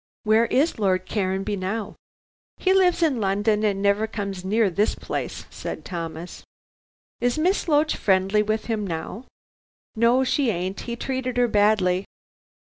[0.23, 1.95] "Where is Lord Caranby now?"
[2.57, 6.43] "He lives in London and never comes near this place," said Thomas.
[7.19, 9.25] "Is Miss Loach friendly with him now?"
[9.95, 10.79] "No, she ain't.
[10.79, 12.05] He treated her badly.